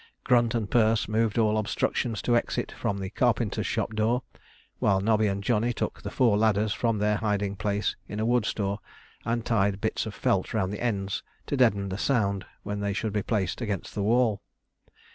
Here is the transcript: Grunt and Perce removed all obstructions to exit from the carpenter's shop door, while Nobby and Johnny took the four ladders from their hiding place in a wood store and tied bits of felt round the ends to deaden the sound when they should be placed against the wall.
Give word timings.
Grunt 0.23 0.55
and 0.55 0.67
Perce 0.67 1.07
removed 1.07 1.37
all 1.37 1.59
obstructions 1.59 2.23
to 2.23 2.35
exit 2.35 2.71
from 2.71 2.97
the 2.97 3.11
carpenter's 3.11 3.67
shop 3.67 3.93
door, 3.93 4.23
while 4.79 4.99
Nobby 4.99 5.27
and 5.27 5.43
Johnny 5.43 5.73
took 5.73 6.01
the 6.01 6.09
four 6.09 6.39
ladders 6.39 6.73
from 6.73 6.97
their 6.97 7.17
hiding 7.17 7.55
place 7.55 7.95
in 8.07 8.19
a 8.19 8.25
wood 8.25 8.45
store 8.47 8.79
and 9.25 9.45
tied 9.45 9.79
bits 9.79 10.07
of 10.07 10.15
felt 10.15 10.55
round 10.55 10.73
the 10.73 10.81
ends 10.81 11.21
to 11.45 11.55
deaden 11.55 11.89
the 11.89 11.99
sound 11.99 12.47
when 12.63 12.79
they 12.79 12.93
should 12.93 13.13
be 13.13 13.21
placed 13.21 13.61
against 13.61 13.93
the 13.93 14.01
wall. 14.01 14.41